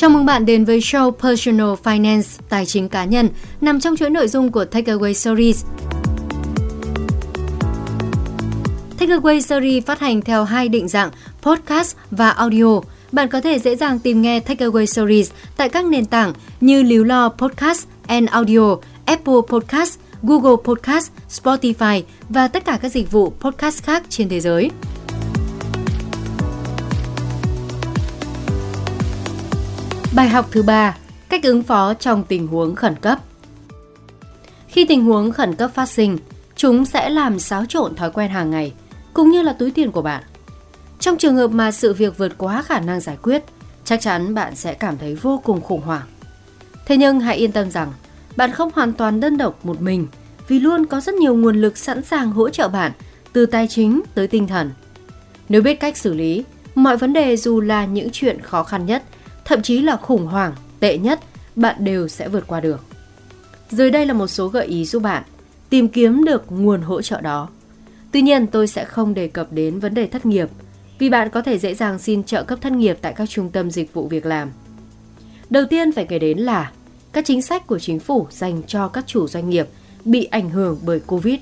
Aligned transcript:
Chào 0.00 0.10
mừng 0.10 0.26
bạn 0.26 0.46
đến 0.46 0.64
với 0.64 0.80
show 0.80 1.10
Personal 1.10 1.72
Finance, 1.84 2.40
tài 2.48 2.66
chính 2.66 2.88
cá 2.88 3.04
nhân, 3.04 3.28
nằm 3.60 3.80
trong 3.80 3.96
chuỗi 3.96 4.10
nội 4.10 4.28
dung 4.28 4.52
của 4.52 4.64
Takeaway 4.64 5.12
Series. 5.12 5.64
Takeaway 8.98 9.40
Series 9.40 9.84
phát 9.84 10.00
hành 10.00 10.20
theo 10.20 10.44
hai 10.44 10.68
định 10.68 10.88
dạng 10.88 11.10
podcast 11.42 11.96
và 12.10 12.30
audio. 12.30 12.80
Bạn 13.12 13.28
có 13.28 13.40
thể 13.40 13.58
dễ 13.58 13.76
dàng 13.76 13.98
tìm 13.98 14.22
nghe 14.22 14.40
Takeaway 14.40 14.84
Series 14.84 15.30
tại 15.56 15.68
các 15.68 15.84
nền 15.84 16.06
tảng 16.06 16.32
như 16.60 16.82
Líu 16.82 17.04
Lo 17.04 17.28
Podcast 17.28 17.86
and 18.06 18.30
Audio, 18.30 18.76
Apple 19.04 19.40
Podcast, 19.48 19.98
Google 20.22 20.56
Podcast, 20.64 21.10
Spotify 21.30 22.02
và 22.28 22.48
tất 22.48 22.64
cả 22.64 22.78
các 22.82 22.92
dịch 22.92 23.10
vụ 23.10 23.32
podcast 23.40 23.82
khác 23.82 24.02
trên 24.08 24.28
thế 24.28 24.40
giới. 24.40 24.70
Bài 30.14 30.28
học 30.28 30.48
thứ 30.50 30.62
ba, 30.62 30.96
cách 31.28 31.42
ứng 31.42 31.62
phó 31.62 31.94
trong 31.94 32.24
tình 32.24 32.46
huống 32.46 32.74
khẩn 32.74 32.94
cấp. 32.96 33.18
Khi 34.68 34.84
tình 34.84 35.04
huống 35.04 35.32
khẩn 35.32 35.54
cấp 35.54 35.70
phát 35.74 35.88
sinh, 35.88 36.18
chúng 36.56 36.84
sẽ 36.84 37.10
làm 37.10 37.38
xáo 37.38 37.64
trộn 37.68 37.94
thói 37.94 38.10
quen 38.10 38.30
hàng 38.30 38.50
ngày, 38.50 38.72
cũng 39.14 39.30
như 39.30 39.42
là 39.42 39.52
túi 39.52 39.70
tiền 39.70 39.92
của 39.92 40.02
bạn. 40.02 40.22
Trong 41.00 41.18
trường 41.18 41.36
hợp 41.36 41.50
mà 41.50 41.72
sự 41.72 41.94
việc 41.94 42.18
vượt 42.18 42.38
quá 42.38 42.62
khả 42.62 42.80
năng 42.80 43.00
giải 43.00 43.16
quyết, 43.22 43.44
chắc 43.84 44.00
chắn 44.00 44.34
bạn 44.34 44.56
sẽ 44.56 44.74
cảm 44.74 44.98
thấy 44.98 45.14
vô 45.14 45.40
cùng 45.44 45.60
khủng 45.60 45.80
hoảng. 45.80 46.06
Thế 46.86 46.96
nhưng 46.96 47.20
hãy 47.20 47.36
yên 47.36 47.52
tâm 47.52 47.70
rằng, 47.70 47.92
bạn 48.36 48.52
không 48.52 48.70
hoàn 48.74 48.92
toàn 48.92 49.20
đơn 49.20 49.36
độc 49.36 49.66
một 49.66 49.80
mình, 49.80 50.06
vì 50.48 50.58
luôn 50.58 50.86
có 50.86 51.00
rất 51.00 51.14
nhiều 51.14 51.36
nguồn 51.36 51.56
lực 51.56 51.78
sẵn 51.78 52.04
sàng 52.04 52.30
hỗ 52.30 52.48
trợ 52.48 52.68
bạn, 52.68 52.92
từ 53.32 53.46
tài 53.46 53.68
chính 53.68 54.02
tới 54.14 54.26
tinh 54.26 54.46
thần. 54.46 54.70
Nếu 55.48 55.62
biết 55.62 55.74
cách 55.74 55.96
xử 55.96 56.14
lý, 56.14 56.44
mọi 56.74 56.96
vấn 56.96 57.12
đề 57.12 57.36
dù 57.36 57.60
là 57.60 57.84
những 57.84 58.08
chuyện 58.12 58.40
khó 58.40 58.62
khăn 58.62 58.86
nhất– 58.86 59.02
thậm 59.48 59.62
chí 59.62 59.80
là 59.80 59.96
khủng 59.96 60.26
hoảng 60.26 60.52
tệ 60.80 60.98
nhất, 60.98 61.20
bạn 61.56 61.84
đều 61.84 62.08
sẽ 62.08 62.28
vượt 62.28 62.46
qua 62.46 62.60
được. 62.60 62.84
Dưới 63.70 63.90
đây 63.90 64.06
là 64.06 64.12
một 64.12 64.26
số 64.26 64.48
gợi 64.48 64.66
ý 64.66 64.84
giúp 64.84 65.02
bạn 65.02 65.22
tìm 65.70 65.88
kiếm 65.88 66.24
được 66.24 66.52
nguồn 66.52 66.82
hỗ 66.82 67.02
trợ 67.02 67.20
đó. 67.20 67.48
Tuy 68.12 68.22
nhiên, 68.22 68.46
tôi 68.46 68.66
sẽ 68.66 68.84
không 68.84 69.14
đề 69.14 69.28
cập 69.28 69.52
đến 69.52 69.78
vấn 69.78 69.94
đề 69.94 70.06
thất 70.06 70.26
nghiệp, 70.26 70.48
vì 70.98 71.10
bạn 71.10 71.30
có 71.30 71.42
thể 71.42 71.58
dễ 71.58 71.74
dàng 71.74 71.98
xin 71.98 72.24
trợ 72.24 72.42
cấp 72.42 72.58
thất 72.62 72.72
nghiệp 72.72 72.98
tại 73.00 73.12
các 73.12 73.30
trung 73.30 73.50
tâm 73.50 73.70
dịch 73.70 73.94
vụ 73.94 74.08
việc 74.08 74.26
làm. 74.26 74.50
Đầu 75.50 75.64
tiên 75.70 75.92
phải 75.92 76.04
kể 76.04 76.18
đến 76.18 76.38
là 76.38 76.72
các 77.12 77.24
chính 77.24 77.42
sách 77.42 77.66
của 77.66 77.78
chính 77.78 77.98
phủ 77.98 78.26
dành 78.30 78.62
cho 78.66 78.88
các 78.88 79.06
chủ 79.06 79.28
doanh 79.28 79.50
nghiệp 79.50 79.68
bị 80.04 80.24
ảnh 80.24 80.50
hưởng 80.50 80.78
bởi 80.84 81.00
Covid. 81.00 81.38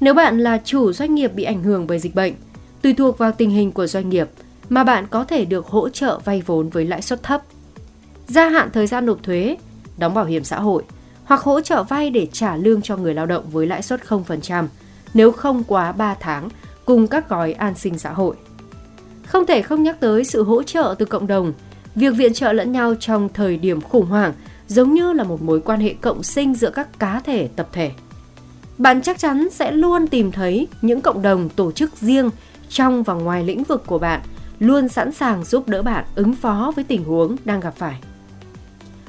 Nếu 0.00 0.14
bạn 0.14 0.38
là 0.38 0.60
chủ 0.64 0.92
doanh 0.92 1.14
nghiệp 1.14 1.34
bị 1.34 1.44
ảnh 1.44 1.62
hưởng 1.62 1.86
bởi 1.86 1.98
dịch 1.98 2.14
bệnh, 2.14 2.34
tùy 2.82 2.92
thuộc 2.92 3.18
vào 3.18 3.32
tình 3.32 3.50
hình 3.50 3.72
của 3.72 3.86
doanh 3.86 4.08
nghiệp, 4.08 4.28
mà 4.70 4.84
bạn 4.84 5.06
có 5.10 5.24
thể 5.24 5.44
được 5.44 5.66
hỗ 5.66 5.88
trợ 5.88 6.18
vay 6.24 6.42
vốn 6.46 6.68
với 6.68 6.84
lãi 6.84 7.02
suất 7.02 7.22
thấp. 7.22 7.42
Gia 8.26 8.48
hạn 8.48 8.70
thời 8.72 8.86
gian 8.86 9.06
nộp 9.06 9.22
thuế, 9.22 9.56
đóng 9.98 10.14
bảo 10.14 10.24
hiểm 10.24 10.44
xã 10.44 10.60
hội 10.60 10.82
hoặc 11.24 11.40
hỗ 11.40 11.60
trợ 11.60 11.82
vay 11.82 12.10
để 12.10 12.28
trả 12.32 12.56
lương 12.56 12.82
cho 12.82 12.96
người 12.96 13.14
lao 13.14 13.26
động 13.26 13.50
với 13.50 13.66
lãi 13.66 13.82
suất 13.82 14.00
0% 14.08 14.66
nếu 15.14 15.32
không 15.32 15.64
quá 15.64 15.92
3 15.92 16.14
tháng 16.20 16.48
cùng 16.84 17.06
các 17.06 17.28
gói 17.28 17.52
an 17.52 17.74
sinh 17.74 17.98
xã 17.98 18.12
hội. 18.12 18.36
Không 19.26 19.46
thể 19.46 19.62
không 19.62 19.82
nhắc 19.82 20.00
tới 20.00 20.24
sự 20.24 20.42
hỗ 20.42 20.62
trợ 20.62 20.94
từ 20.98 21.06
cộng 21.06 21.26
đồng, 21.26 21.52
việc 21.94 22.14
viện 22.16 22.34
trợ 22.34 22.52
lẫn 22.52 22.72
nhau 22.72 22.94
trong 23.00 23.28
thời 23.34 23.56
điểm 23.56 23.80
khủng 23.80 24.06
hoảng 24.06 24.32
giống 24.68 24.94
như 24.94 25.12
là 25.12 25.24
một 25.24 25.42
mối 25.42 25.60
quan 25.60 25.80
hệ 25.80 25.94
cộng 26.00 26.22
sinh 26.22 26.54
giữa 26.54 26.70
các 26.70 26.98
cá 26.98 27.20
thể 27.20 27.48
tập 27.56 27.68
thể. 27.72 27.90
Bạn 28.78 29.02
chắc 29.02 29.18
chắn 29.18 29.48
sẽ 29.50 29.72
luôn 29.72 30.06
tìm 30.06 30.32
thấy 30.32 30.68
những 30.82 31.00
cộng 31.00 31.22
đồng 31.22 31.48
tổ 31.48 31.72
chức 31.72 31.96
riêng 31.96 32.30
trong 32.68 33.02
và 33.02 33.14
ngoài 33.14 33.44
lĩnh 33.44 33.64
vực 33.64 33.86
của 33.86 33.98
bạn 33.98 34.20
luôn 34.60 34.88
sẵn 34.88 35.12
sàng 35.12 35.44
giúp 35.44 35.68
đỡ 35.68 35.82
bạn 35.82 36.04
ứng 36.14 36.34
phó 36.34 36.72
với 36.76 36.84
tình 36.84 37.04
huống 37.04 37.36
đang 37.44 37.60
gặp 37.60 37.74
phải. 37.76 38.00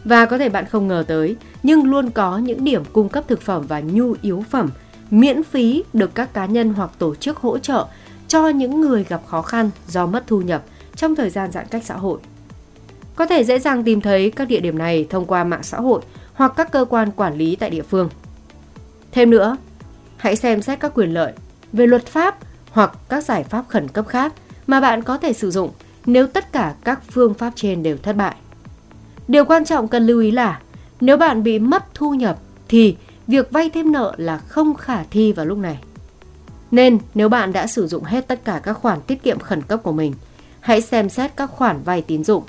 Và 0.04 0.26
có 0.26 0.38
thể 0.38 0.50
bạn 0.50 0.66
không 0.66 0.88
ngờ 0.88 1.04
tới, 1.08 1.36
nhưng 1.64 1.84
luôn 1.84 2.12
có 2.12 2.38
những 2.38 2.64
điểm 2.64 2.84
cung 2.94 3.10
cấp 3.10 3.24
thực 3.28 3.42
phẩm 3.42 3.66
và 3.68 3.80
nhu 3.80 4.16
yếu 4.22 4.44
phẩm 4.50 4.70
miễn 5.12 5.44
phí 5.44 5.84
được 5.94 6.16
các 6.16 6.34
cá 6.34 6.46
nhân 6.46 6.74
hoặc 6.74 6.92
tổ 6.98 7.16
chức 7.16 7.38
hỗ 7.38 7.58
trợ 7.58 7.86
cho 8.28 8.48
những 8.48 8.82
người 8.82 9.04
gặp 9.04 9.22
khó 9.28 9.42
khăn 9.42 9.70
do 9.88 10.06
mất 10.06 10.24
thu 10.28 10.42
nhập 10.42 10.64
trong 10.96 11.16
thời 11.16 11.30
gian 11.30 11.52
giãn 11.52 11.66
cách 11.70 11.84
xã 11.86 11.96
hội. 11.96 12.20
Có 13.16 13.26
thể 13.26 13.44
dễ 13.44 13.60
dàng 13.60 13.84
tìm 13.84 14.02
thấy 14.02 14.32
các 14.32 14.48
địa 14.48 14.60
điểm 14.60 14.78
này 14.78 15.08
thông 15.10 15.26
qua 15.26 15.44
mạng 15.44 15.64
xã 15.64 15.78
hội 15.78 16.02
hoặc 16.34 16.54
các 16.58 16.72
cơ 16.72 16.86
quan 16.90 17.12
quản 17.12 17.38
lý 17.38 17.56
tại 17.56 17.70
địa 17.70 17.82
phương. 17.82 18.10
Thêm 19.12 19.30
nữa, 19.30 19.58
hãy 20.18 20.36
xem 20.36 20.62
xét 20.62 20.80
các 20.80 20.92
quyền 20.96 21.14
lợi 21.14 21.34
về 21.74 21.88
luật 21.88 22.06
pháp 22.06 22.38
hoặc 22.72 22.92
các 23.10 23.24
giải 23.24 23.44
pháp 23.44 23.66
khẩn 23.68 23.88
cấp 23.88 24.08
khác 24.08 24.34
mà 24.72 24.80
bạn 24.80 25.04
có 25.04 25.18
thể 25.18 25.34
sử 25.34 25.52
dụng 25.52 25.72
nếu 26.06 26.28
tất 26.28 26.52
cả 26.52 26.74
các 26.84 27.00
phương 27.12 27.34
pháp 27.34 27.54
trên 27.56 27.84
đều 27.84 27.98
thất 27.98 28.16
bại. 28.16 28.36
Điều 29.28 29.46
quan 29.46 29.66
trọng 29.66 29.88
cần 29.88 30.08
lưu 30.08 30.20
ý 30.20 30.32
là 30.32 30.60
nếu 31.02 31.18
bạn 31.18 31.44
bị 31.44 31.60
mất 31.60 31.84
thu 31.94 32.14
nhập 32.14 32.38
thì 32.68 32.96
việc 33.28 33.52
vay 33.52 33.70
thêm 33.70 33.92
nợ 33.92 34.14
là 34.18 34.38
không 34.38 34.74
khả 34.74 35.04
thi 35.04 35.32
vào 35.32 35.46
lúc 35.46 35.58
này. 35.58 35.78
Nên 36.72 37.00
nếu 37.14 37.30
bạn 37.30 37.54
đã 37.54 37.68
sử 37.68 37.88
dụng 37.88 38.04
hết 38.04 38.28
tất 38.28 38.46
cả 38.46 38.62
các 38.64 38.74
khoản 38.74 39.02
tiết 39.02 39.24
kiệm 39.24 39.40
khẩn 39.40 39.62
cấp 39.62 39.84
của 39.84 39.92
mình, 39.92 40.14
hãy 40.60 40.82
xem 40.82 41.10
xét 41.10 41.36
các 41.36 41.52
khoản 41.52 41.84
vay 41.86 42.02
tín 42.02 42.24
dụng. 42.24 42.44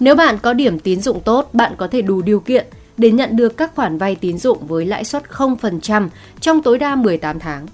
Nếu 0.00 0.14
bạn 0.14 0.38
có 0.42 0.52
điểm 0.52 0.78
tín 0.78 1.00
dụng 1.00 1.20
tốt, 1.20 1.48
bạn 1.52 1.74
có 1.76 1.88
thể 1.88 2.02
đủ 2.02 2.22
điều 2.22 2.40
kiện 2.40 2.66
để 2.96 3.10
nhận 3.10 3.36
được 3.36 3.56
các 3.56 3.74
khoản 3.74 3.98
vay 3.98 4.16
tín 4.16 4.38
dụng 4.38 4.66
với 4.66 4.86
lãi 4.86 5.04
suất 5.04 5.22
0% 5.30 6.08
trong 6.40 6.62
tối 6.62 6.78
đa 6.78 6.96
18 6.96 7.38
tháng. 7.38 7.66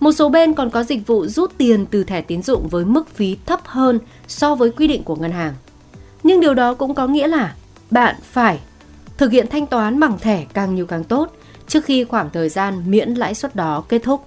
Một 0.00 0.12
số 0.12 0.28
bên 0.28 0.54
còn 0.54 0.70
có 0.70 0.82
dịch 0.82 1.06
vụ 1.06 1.26
rút 1.26 1.52
tiền 1.58 1.86
từ 1.86 2.04
thẻ 2.04 2.20
tín 2.20 2.42
dụng 2.42 2.68
với 2.68 2.84
mức 2.84 3.08
phí 3.08 3.36
thấp 3.46 3.60
hơn 3.64 3.98
so 4.28 4.54
với 4.54 4.70
quy 4.70 4.86
định 4.86 5.02
của 5.02 5.16
ngân 5.16 5.32
hàng. 5.32 5.54
Nhưng 6.22 6.40
điều 6.40 6.54
đó 6.54 6.74
cũng 6.74 6.94
có 6.94 7.06
nghĩa 7.06 7.28
là 7.28 7.54
bạn 7.90 8.16
phải 8.22 8.58
thực 9.18 9.32
hiện 9.32 9.46
thanh 9.50 9.66
toán 9.66 10.00
bằng 10.00 10.18
thẻ 10.18 10.44
càng 10.54 10.74
nhiều 10.74 10.86
càng 10.86 11.04
tốt 11.04 11.36
trước 11.68 11.84
khi 11.84 12.04
khoảng 12.04 12.30
thời 12.30 12.48
gian 12.48 12.82
miễn 12.86 13.14
lãi 13.14 13.34
suất 13.34 13.56
đó 13.56 13.84
kết 13.88 13.98
thúc. 14.02 14.24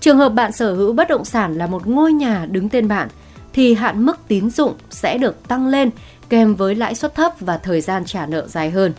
Trường 0.00 0.18
hợp 0.18 0.28
bạn 0.28 0.52
sở 0.52 0.74
hữu 0.74 0.92
bất 0.92 1.08
động 1.08 1.24
sản 1.24 1.58
là 1.58 1.66
một 1.66 1.86
ngôi 1.86 2.12
nhà 2.12 2.46
đứng 2.50 2.68
tên 2.68 2.88
bạn, 2.88 3.08
thì 3.52 3.74
hạn 3.74 4.06
mức 4.06 4.18
tín 4.28 4.50
dụng 4.50 4.74
sẽ 4.90 5.18
được 5.18 5.48
tăng 5.48 5.66
lên 5.66 5.90
kèm 6.28 6.54
với 6.54 6.74
lãi 6.74 6.94
suất 6.94 7.14
thấp 7.14 7.32
và 7.40 7.58
thời 7.58 7.80
gian 7.80 8.04
trả 8.04 8.26
nợ 8.26 8.48
dài 8.48 8.70
hơn. 8.70 8.92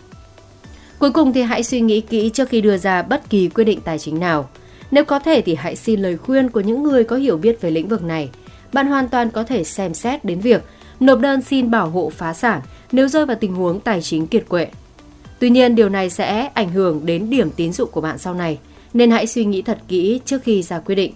Cuối 0.98 1.10
cùng 1.10 1.32
thì 1.32 1.42
hãy 1.42 1.62
suy 1.62 1.80
nghĩ 1.80 2.00
kỹ 2.00 2.30
trước 2.34 2.48
khi 2.48 2.60
đưa 2.60 2.76
ra 2.76 3.02
bất 3.02 3.30
kỳ 3.30 3.48
quyết 3.48 3.64
định 3.64 3.80
tài 3.80 3.98
chính 3.98 4.20
nào. 4.20 4.48
Nếu 4.92 5.04
có 5.04 5.18
thể 5.18 5.42
thì 5.42 5.54
hãy 5.54 5.76
xin 5.76 6.00
lời 6.00 6.16
khuyên 6.16 6.50
của 6.50 6.60
những 6.60 6.82
người 6.82 7.04
có 7.04 7.16
hiểu 7.16 7.36
biết 7.36 7.60
về 7.60 7.70
lĩnh 7.70 7.88
vực 7.88 8.02
này. 8.02 8.30
Bạn 8.72 8.86
hoàn 8.86 9.08
toàn 9.08 9.30
có 9.30 9.44
thể 9.44 9.64
xem 9.64 9.94
xét 9.94 10.24
đến 10.24 10.40
việc 10.40 10.62
nộp 11.00 11.20
đơn 11.20 11.42
xin 11.42 11.70
bảo 11.70 11.90
hộ 11.90 12.12
phá 12.16 12.34
sản 12.34 12.60
nếu 12.92 13.08
rơi 13.08 13.26
vào 13.26 13.36
tình 13.40 13.54
huống 13.54 13.80
tài 13.80 14.02
chính 14.02 14.26
kiệt 14.26 14.44
quệ. 14.48 14.66
Tuy 15.38 15.50
nhiên, 15.50 15.74
điều 15.74 15.88
này 15.88 16.10
sẽ 16.10 16.50
ảnh 16.54 16.70
hưởng 16.72 17.06
đến 17.06 17.30
điểm 17.30 17.50
tín 17.50 17.72
dụng 17.72 17.90
của 17.92 18.00
bạn 18.00 18.18
sau 18.18 18.34
này, 18.34 18.58
nên 18.94 19.10
hãy 19.10 19.26
suy 19.26 19.44
nghĩ 19.44 19.62
thật 19.62 19.78
kỹ 19.88 20.20
trước 20.24 20.42
khi 20.42 20.62
ra 20.62 20.78
quyết 20.78 20.94
định. 20.94 21.12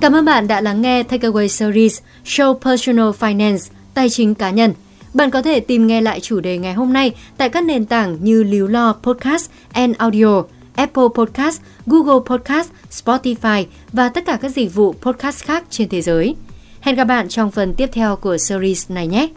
Cảm 0.00 0.12
ơn 0.12 0.24
bạn 0.24 0.48
đã 0.48 0.60
lắng 0.60 0.82
nghe 0.82 1.02
Takeaway 1.02 1.46
Series 1.46 2.00
Show 2.24 2.54
Personal 2.54 3.10
Finance, 3.10 3.70
tài 3.94 4.10
chính 4.10 4.34
cá 4.34 4.50
nhân. 4.50 4.72
Bạn 5.14 5.30
có 5.30 5.42
thể 5.42 5.60
tìm 5.60 5.86
nghe 5.86 6.00
lại 6.00 6.20
chủ 6.20 6.40
đề 6.40 6.58
ngày 6.58 6.74
hôm 6.74 6.92
nay 6.92 7.14
tại 7.36 7.48
các 7.48 7.64
nền 7.64 7.86
tảng 7.86 8.18
như 8.20 8.42
Líu 8.42 8.66
Lo 8.66 8.92
Podcast 9.02 9.50
and 9.72 9.96
Audio, 9.96 10.42
Apple 10.74 11.04
Podcast, 11.14 11.60
Google 11.86 12.20
Podcast, 12.26 12.70
Spotify 12.90 13.64
và 13.92 14.08
tất 14.08 14.24
cả 14.26 14.38
các 14.42 14.48
dịch 14.48 14.74
vụ 14.74 14.94
podcast 15.00 15.44
khác 15.44 15.64
trên 15.70 15.88
thế 15.88 16.02
giới. 16.02 16.34
Hẹn 16.80 16.96
gặp 16.96 17.04
bạn 17.04 17.28
trong 17.28 17.50
phần 17.50 17.74
tiếp 17.74 17.90
theo 17.92 18.16
của 18.16 18.36
series 18.38 18.90
này 18.90 19.06
nhé! 19.06 19.28